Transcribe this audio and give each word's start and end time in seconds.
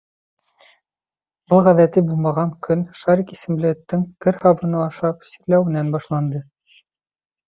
Был 1.51 1.59
ғәҙәти 1.65 2.01
булмаған 2.07 2.53
көн 2.67 2.81
Шарик 3.01 3.33
исемле 3.35 3.73
эттең 3.73 4.05
кер 4.25 4.39
һабыны 4.47 4.79
ашап 4.87 5.29
сирләүенән 5.33 5.93
башланды. 5.97 6.43